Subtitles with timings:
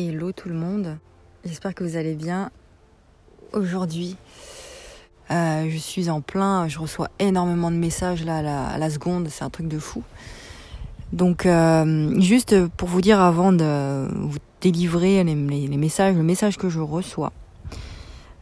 [0.00, 0.96] Hello tout le monde,
[1.44, 2.52] j'espère que vous allez bien.
[3.52, 4.16] Aujourd'hui,
[5.32, 9.50] euh, je suis en plein, je reçois énormément de messages à la, seconde, c'est un
[9.50, 10.04] truc de fou.
[11.12, 16.68] Donc euh, juste pour vous dire avant de vous délivrer les, messages, le message que
[16.68, 17.32] je reçois,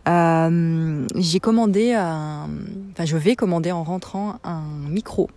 [0.08, 4.60] euh, j'ai commandé, enfin je vais commander en rentrant un
[4.90, 5.30] micro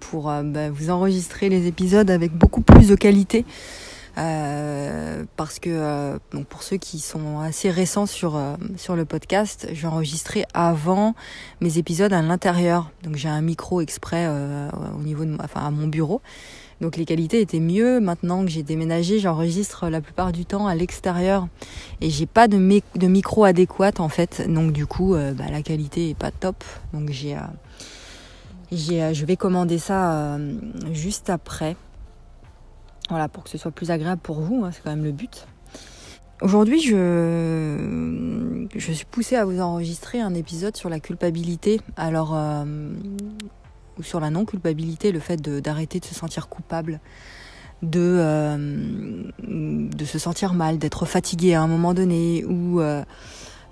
[0.00, 3.44] pour bah, vous enregistrer les épisodes avec beaucoup plus de qualité.
[4.16, 9.04] Euh, parce que euh, donc pour ceux qui sont assez récents sur euh, sur le
[9.04, 11.14] podcast, j'ai enregistré avant
[11.60, 12.90] mes épisodes à l'intérieur.
[13.02, 16.22] Donc j'ai un micro exprès au niveau de enfin à mon bureau.
[16.80, 17.98] Donc les qualités étaient mieux.
[18.00, 21.48] Maintenant que j'ai déménagé, j'enregistre la plupart du temps à l'extérieur
[22.00, 22.56] et j'ai pas de,
[22.96, 24.42] de micro adéquat en fait.
[24.48, 26.62] Donc du coup, bah, la qualité est pas top.
[26.92, 27.36] Donc j'ai,
[28.70, 30.38] j'ai je vais commander ça
[30.92, 31.76] juste après.
[33.10, 35.46] Voilà, pour que ce soit plus agréable pour vous, hein, c'est quand même le but.
[36.40, 41.80] Aujourd'hui, je, je suis poussée à vous enregistrer un épisode sur la culpabilité.
[41.96, 42.64] Alors, euh,
[43.98, 47.00] ou sur la non-culpabilité, le fait d'arrêter de, se sentir coupable,
[47.82, 53.04] de, euh, de se sentir mal, d'être fatigué à un moment donné, ou euh,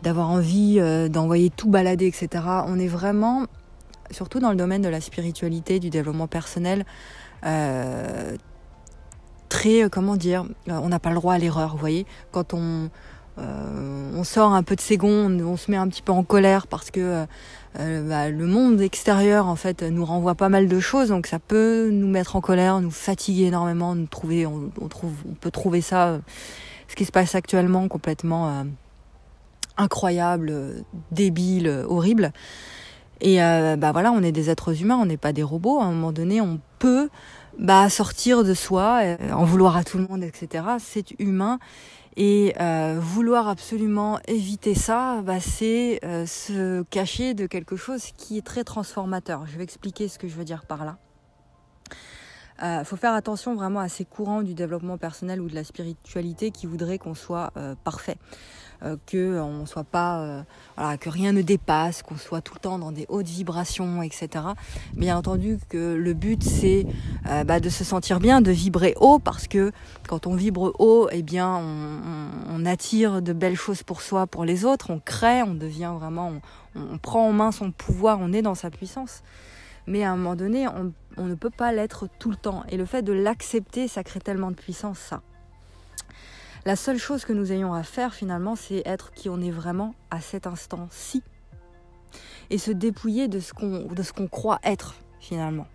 [0.02, 2.44] d'avoir envie d'envoyer tout balader, etc.
[2.66, 3.46] On est vraiment,
[4.10, 6.84] surtout dans le domaine de la spiritualité, du développement personnel,
[9.52, 12.06] très, euh, comment dire, euh, on n'a pas le droit à l'erreur, vous voyez.
[12.30, 12.88] Quand on,
[13.38, 16.90] euh, sort un peu de ses on se met un petit peu en colère parce
[16.90, 17.26] que
[17.74, 21.90] bah, le monde extérieur en fait nous renvoie pas mal de choses, donc ça peut
[21.90, 26.20] nous mettre en colère, nous fatiguer énormément, on peut trouver ça,
[26.88, 28.64] ce qui se passe actuellement complètement
[29.76, 32.32] incroyable, débile, horrible.
[33.20, 35.80] Et bah voilà, on est des êtres humains, on n'est pas des robots.
[35.80, 37.08] À un moment donné, on peut
[37.58, 40.64] bah, sortir de soi, euh, en vouloir à tout le monde, etc.
[40.78, 41.58] C'est humain.
[42.16, 48.36] Et euh, vouloir absolument éviter ça, bah, c'est euh, se cacher de quelque chose qui
[48.36, 49.46] est très transformateur.
[49.46, 50.98] Je vais expliquer ce que je veux dire par là.
[52.64, 56.52] Il faut faire attention vraiment à ces courants du développement personnel ou de la spiritualité
[56.52, 58.18] qui voudraient qu'on soit parfait.
[58.84, 60.42] Euh, que on soit pas, euh,
[60.76, 64.28] voilà, que rien ne dépasse, qu'on soit tout le temps dans des hautes vibrations, etc.
[64.94, 66.86] Bien entendu que le but c'est
[67.28, 69.70] euh, bah, de se sentir bien, de vibrer haut, parce que
[70.08, 74.64] quand on vibre haut, eh bien on, attire de belles choses pour soi, pour les
[74.64, 76.32] autres, on crée, on devient vraiment,
[76.76, 79.22] on, on prend en main son pouvoir, on est dans sa puissance.
[79.88, 82.62] Mais à un moment donné, on, on ne peut pas l'être tout le temps.
[82.68, 85.22] Et le fait de l'accepter, ça crée tellement de puissance, ça.
[86.64, 89.94] La seule chose que nous ayons à faire finalement, c'est être qui on est vraiment
[90.10, 91.22] à cet instant-ci.
[92.50, 95.66] Et se dépouiller de ce qu'on, croit être finalement.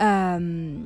[0.00, 0.76] Euh,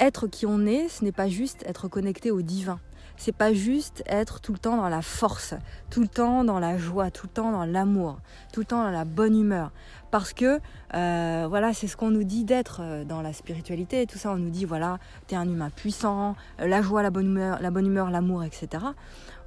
[0.00, 2.80] être qui on est, ce n'est pas juste être connecté au divin
[3.16, 5.54] c'est pas juste être tout le temps dans la force,
[5.90, 8.18] tout le temps dans la joie, tout le temps dans l'amour,
[8.52, 9.72] tout le temps dans la bonne humeur.
[10.10, 10.60] Parce que
[10.94, 14.30] euh, voilà, c'est ce qu'on nous dit d'être euh, dans la spiritualité et tout ça.
[14.30, 17.70] On nous dit voilà, t'es un humain puissant, euh, la joie, la bonne humeur, la
[17.70, 18.84] bonne humeur, l'amour, etc.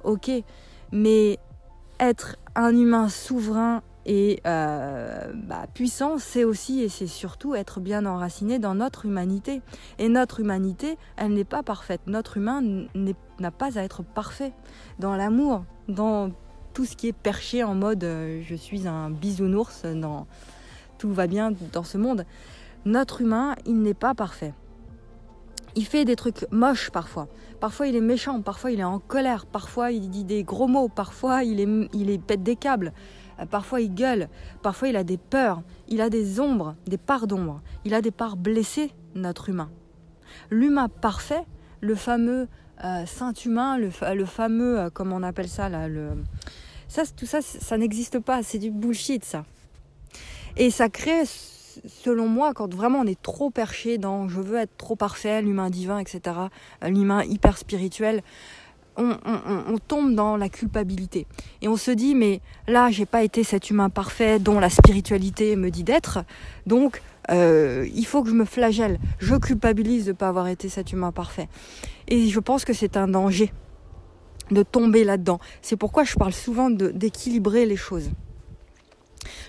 [0.04, 0.30] Ok,
[0.92, 1.38] mais
[2.00, 8.06] être un humain souverain et euh, bah, puissance, c'est aussi et c'est surtout être bien
[8.06, 9.60] enraciné dans notre humanité.
[9.98, 12.00] Et notre humanité, elle n'est pas parfaite.
[12.06, 12.62] Notre humain
[13.38, 14.54] n'a pas à être parfait
[14.98, 16.30] dans l'amour, dans
[16.72, 20.26] tout ce qui est perché en mode euh, je suis un bisounours, dans
[20.96, 22.24] tout va bien dans ce monde.
[22.86, 24.54] Notre humain, il n'est pas parfait.
[25.76, 27.28] Il fait des trucs moches parfois.
[27.60, 30.88] Parfois il est méchant, parfois il est en colère, parfois il dit des gros mots,
[30.88, 32.94] parfois il est pète des câbles.
[33.40, 34.28] Euh, parfois il gueule,
[34.62, 38.10] parfois il a des peurs, il a des ombres, des parts d'ombre, il a des
[38.10, 39.70] parts blessées, notre humain.
[40.50, 41.44] L'humain parfait,
[41.80, 42.48] le fameux
[42.84, 43.90] euh, saint humain, le,
[44.24, 45.88] fameux, euh, comment on appelle ça là,
[46.86, 49.44] ça, tout ça, ça n'existe pas, c'est du bullshit ça.
[50.56, 54.76] Et ça crée, selon moi, quand vraiment on est trop perché dans je veux être
[54.76, 56.36] trop parfait, l'humain divin, etc.,
[56.82, 58.22] l'humain hyper spirituel,
[58.98, 61.26] on, tombe dans la culpabilité.
[61.62, 65.56] Et on se dit, mais là, j'ai pas été cet humain parfait dont la spiritualité
[65.56, 66.20] me dit d'être,
[66.66, 67.00] donc
[67.30, 68.98] euh, il faut que je me flagelle.
[69.18, 71.48] Je culpabilise de ne pas avoir été cet humain parfait.
[72.08, 73.52] Et je pense que c'est un danger
[74.50, 75.38] de tomber là-dedans.
[75.60, 78.10] C'est pourquoi je parle souvent d'équilibrer les choses.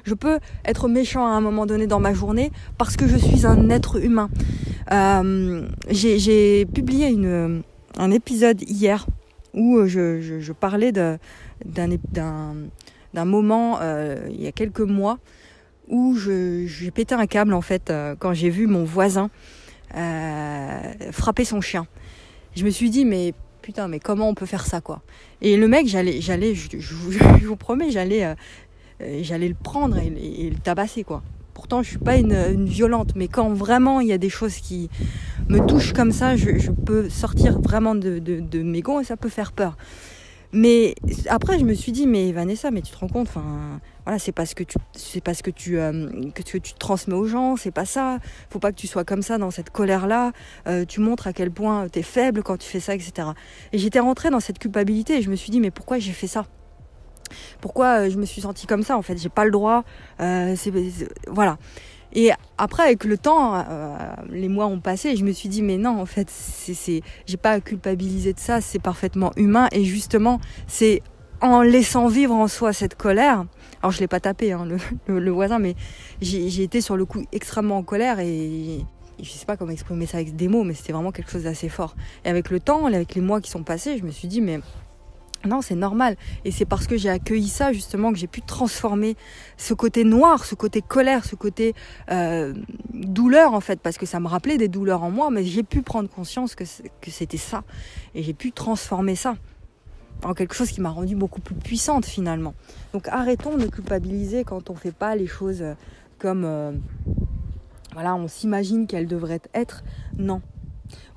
[0.03, 3.45] Je peux être méchant à un moment donné dans ma journée parce que je suis
[3.45, 4.29] un être humain.
[4.91, 7.63] Euh, j'ai publié une,
[7.97, 9.05] un épisode hier
[9.53, 11.19] où euh, je, parlais d'un
[13.25, 15.19] moment euh, il y a quelques mois
[15.87, 19.29] où j'ai pété un câble en fait euh, quand j'ai vu mon voisin
[21.11, 21.87] frapper son chien.
[22.55, 25.01] je me suis dit, mais putain, mais comment on peut faire ça, quoi?
[25.41, 28.35] Et le mec, j'allais, j'allais, je, vous promets, j'allais,
[28.99, 31.23] j'allais le prendre et, le tabasser, quoi.
[31.59, 34.89] Pourtant, je suis pas une, violente, mais quand vraiment il y a des choses qui
[35.49, 39.51] me touchent comme ça, je, peux sortir vraiment de, mes gonds et ça peut faire
[39.51, 39.75] peur.
[40.53, 40.95] Mais
[41.27, 44.31] après, je me suis dit, mais Vanessa, mais tu te rends compte, enfin, voilà, c'est
[44.31, 47.85] parce que tu, c'est parce que tu, euh, que tu, transmets aux gens, c'est pas
[47.85, 48.19] ça.
[48.49, 50.31] Faut pas que tu sois comme ça dans cette colère-là.
[50.67, 53.27] Euh, tu montres à quel point tu es faible quand tu fais ça, etc.
[53.73, 56.27] Et j'étais rentrée dans cette culpabilité et je me suis dit, mais pourquoi j'ai fait
[56.27, 56.45] ça?
[57.61, 59.83] Pourquoi euh, je me suis sentie comme ça En fait, j'ai pas le droit.
[60.19, 60.71] c'est,
[61.27, 61.57] voilà.
[62.13, 63.97] Et après, avec le temps, euh,
[64.29, 67.37] les mois ont passé et je me suis dit, mais non, en fait, c'est, j'ai
[67.37, 69.67] pas à culpabiliser de ça, c'est parfaitement humain.
[69.71, 71.01] Et justement, c'est
[71.41, 73.45] en laissant vivre en soi cette colère.
[73.81, 74.67] Alors, je l'ai pas tapé, hein,
[75.07, 75.75] le, voisin, mais
[76.21, 78.83] j'ai, été sur le coup extrêmement en colère et
[79.21, 81.69] je sais pas comment exprimer ça avec des mots, mais c'était vraiment quelque chose d'assez
[81.69, 81.95] fort.
[82.25, 84.59] Et avec le temps, avec les mois qui sont passés, je me suis dit, mais
[85.45, 86.17] non, c'est normal.
[86.43, 89.15] Et c'est parce que j'ai accueilli ça, justement, que j'ai pu transformer
[89.57, 91.73] ce côté noir, ce côté colère, ce côté
[92.11, 92.53] euh,
[92.93, 95.81] douleur, en fait, parce que ça me rappelait des douleurs en moi, mais j'ai pu
[95.81, 96.65] prendre conscience que
[97.07, 97.63] c'était ça.
[98.15, 99.35] Et j'ai pu transformer ça
[100.23, 102.53] en quelque chose qui m'a rendue beaucoup plus puissante, finalement.
[102.93, 105.63] Donc arrêtons de culpabiliser quand on ne fait pas les choses
[106.17, 106.43] comme...
[106.45, 106.73] Euh,
[107.93, 109.83] voilà, on s'imagine qu'elles devraient être.
[110.17, 110.41] Non,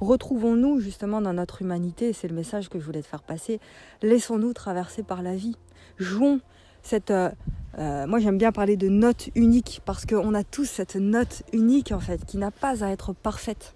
[0.01, 3.61] Retrouvons-nous justement dans notre humanité, c'est le message que je voulais te faire passer.
[4.03, 5.57] Laissons-nous traverser par la vie.
[5.99, 6.41] Jouons
[6.83, 7.11] cette...
[7.11, 7.31] Euh,
[7.79, 11.91] euh, moi j'aime bien parler de note unique parce qu'on a tous cette note unique
[11.93, 13.75] en fait qui n'a pas à être parfaite.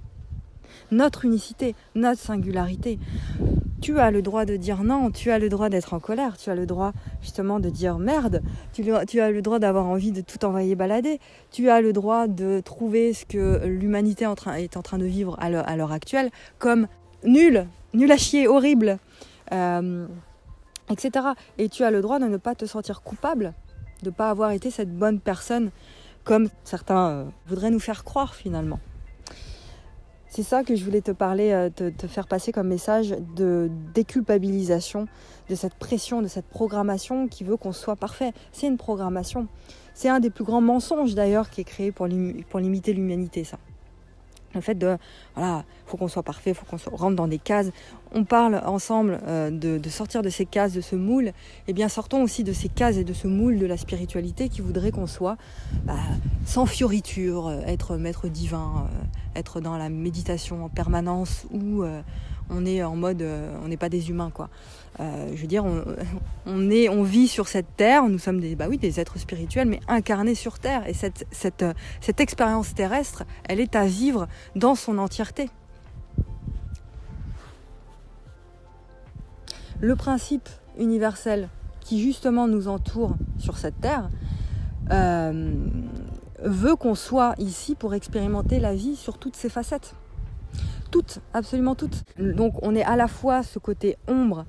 [0.91, 2.99] Notre unicité, notre singularité
[3.81, 6.51] tu as le droit de dire non, tu as le droit d'être en colère, tu
[6.51, 8.43] as le droit justement de dire merde,
[8.73, 11.21] tu, as le droit d'avoir envie de tout envoyer balader,
[11.51, 15.77] tu as le droit de trouver ce que l'humanité est en train de vivre à
[15.77, 16.87] l'heure actuelle comme
[17.25, 18.99] nul, nul à chier, horrible,
[19.53, 20.07] euh,
[20.91, 21.27] etc.
[21.59, 23.53] Et tu as le droit de ne pas te sentir coupable,
[24.03, 25.71] de ne pas avoir été cette bonne personne
[26.25, 28.81] comme certains euh, voudraient nous faire croire finalement.
[30.37, 35.07] C'est ça que je voulais te parler, euh, te, faire passer comme message de déculpabilisation,
[35.49, 38.35] de cette pression, de cette programmation qui veut qu'on soit parfait.
[38.53, 39.49] C'est une programmation.
[39.95, 42.07] C'est un des plus grands mensonges d'ailleurs qui est créé pour,
[42.51, 43.57] pour limiter l'humanité, ça.
[44.57, 44.97] Le fait de,
[45.35, 47.71] voilà, faut qu'on soit parfait, faut qu'on rentre dans des cases.
[48.13, 51.29] On parle ensemble euh, de, sortir de ces cases, de ce moule.
[51.29, 51.33] Et
[51.69, 54.63] eh bien, sortons aussi de ces cases et de ce moule de la spiritualité qui
[54.63, 55.37] voudrait qu'on soit
[55.85, 55.95] bah,
[56.47, 61.85] sans fioriture, euh, être maître divin, euh, être dans la méditation en permanence ou
[62.51, 63.25] on est en mode,
[63.65, 64.49] on n'est pas des humains, quoi.
[64.99, 65.65] Euh, je veux dire,
[66.47, 69.69] on, est, on vit sur cette terre, nous sommes des, bah oui, des êtres spirituels,
[69.69, 70.89] mais incarnés sur terre.
[70.89, 75.51] Et cette, cette expérience terrestre, elle est à vivre dans son entièreté.
[79.81, 81.51] Le principe universel
[81.81, 84.09] qui justement nous entoure sur cette terre
[84.91, 85.55] euh,
[86.43, 89.95] veut qu'on soit ici pour expérimenter la vie sur toutes ses facettes.
[91.35, 92.05] Absolument toutes.
[92.19, 94.45] Donc on est à la fois ce côté ombre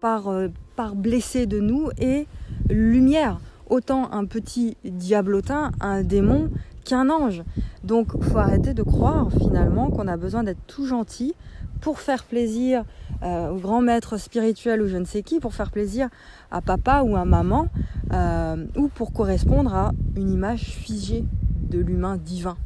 [0.00, 2.26] par, euh, par blessé de nous et
[2.68, 3.40] lumière.
[3.68, 6.50] Autant un petit diablotin, un démon,
[6.84, 7.42] qu'un ange.
[7.84, 11.34] Donc faut arrêter de croire finalement qu'on a besoin d'être tout gentil
[11.80, 12.84] pour faire plaisir
[13.22, 16.08] euh, au grand maître spirituel ou je ne sais qui, pour faire plaisir
[16.50, 17.68] à papa ou à maman,
[18.12, 21.24] euh, ou pour correspondre à une image figée
[21.68, 22.56] de l'humain divin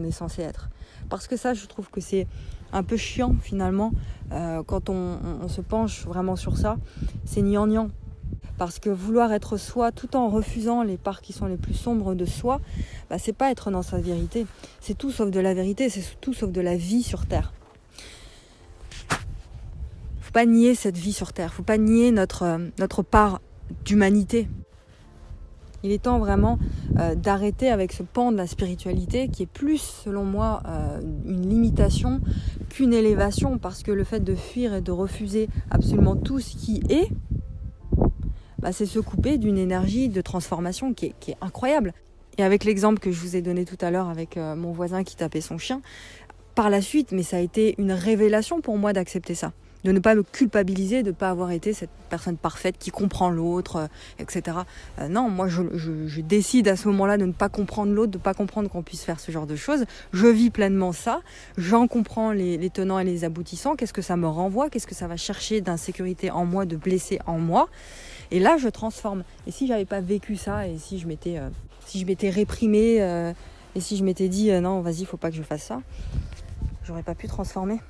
[0.00, 0.68] est censé être.
[1.08, 2.26] Parce que ça, je trouve que c'est
[2.72, 3.92] un peu chiant finalement
[4.32, 6.76] euh, quand on, se penche vraiment sur ça.
[7.24, 7.88] C'est gnangnan.
[8.58, 12.14] Parce que vouloir être soi tout en refusant les parts qui sont les plus sombres
[12.14, 12.60] de soi,
[13.10, 14.46] bah, c'est pas être dans sa vérité.
[14.80, 17.52] C'est tout sauf de la vérité, c'est tout sauf de la vie sur Terre.
[20.20, 23.40] Faut pas nier cette vie sur Terre, faut pas nier notre, notre part
[23.84, 24.48] d'humanité.
[25.82, 26.58] Il est temps vraiment
[26.98, 31.48] euh, d'arrêter avec ce pan de la spiritualité qui est plus, selon moi, euh, une
[31.48, 32.20] limitation
[32.68, 36.82] qu'une élévation, parce que le fait de fuir et de refuser absolument tout ce qui
[36.88, 37.08] est,
[38.58, 41.94] bah, c'est se couper d'une énergie de transformation qui est, incroyable.
[42.38, 45.02] Et avec l'exemple que je vous ai donné tout à l'heure avec euh, mon voisin
[45.02, 45.82] qui tapait son chien,
[46.54, 49.52] par la suite, mais ça a été une révélation pour moi d'accepter ça
[49.84, 53.30] de ne pas me culpabiliser de ne pas avoir été cette personne parfaite qui comprend
[53.30, 53.86] l'autre, euh,
[54.18, 54.58] etc.
[54.98, 55.62] Euh, non, moi je,
[56.20, 59.04] décide à ce moment-là de ne pas comprendre l'autre, de ne pas comprendre qu'on puisse
[59.04, 59.84] faire ce genre de choses.
[60.12, 61.20] Je vis pleinement ça,
[61.56, 65.08] j'en comprends les, tenants et les aboutissants, qu'est-ce que ça me renvoie, qu'est-ce que ça
[65.08, 67.68] va chercher d'insécurité en moi, de blesser en moi?
[68.30, 69.24] Et là, je transforme.
[69.46, 71.48] Et si j'avais pas vécu ça, et si je m'étais, euh,
[71.86, 72.98] si je m'étais réprimée,
[73.74, 75.82] et si je m'étais dit non, vas-y, faut pas que je fasse ça,
[76.84, 77.80] j'aurais pas pu transformer.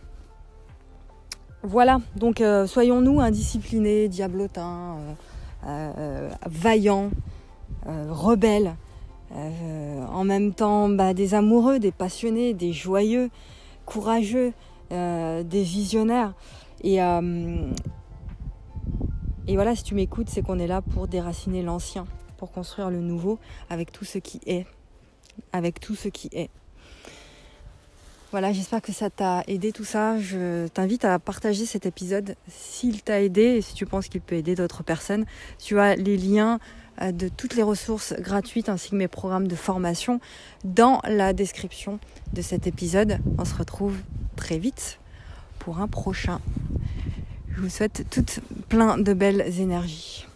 [1.63, 4.97] Voilà, donc euh, soyons-nous indisciplinés, diablotins,
[5.67, 7.11] euh, vaillants,
[7.87, 8.75] rebelles,
[9.33, 13.31] en même temps bah, des amoureux, des passionnés, des joyeux,
[13.87, 14.53] courageux,
[14.91, 16.35] des visionnaires.
[16.85, 16.99] Et
[19.55, 23.39] voilà, si tu m'écoutes, c'est qu'on est là pour déraciner l'ancien, pour construire le nouveau
[23.71, 24.67] avec tout ce qui est.
[25.53, 26.51] Avec tout ce qui est.
[28.33, 30.19] Voilà, j'espère que ça t'a aidé tout ça.
[30.19, 34.37] Je t'invite à partager cet épisode s'il t'a aidé et si tu penses qu'il peut
[34.37, 35.27] aider d'autres personnes.
[35.59, 36.59] Tu as les liens
[37.03, 40.19] euh, de toutes les ressources gratuites ainsi que mes programmes de formation
[40.65, 41.99] dans la description
[42.33, 43.19] de cet épisode.
[43.37, 43.99] On se retrouve
[44.35, 44.99] très vite
[45.59, 46.41] pour un prochain.
[47.55, 50.27] Je vous souhaite toutes plein de belles énergies.